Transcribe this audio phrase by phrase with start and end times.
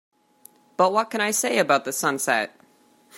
[0.77, 2.59] But what can I say about the sunset?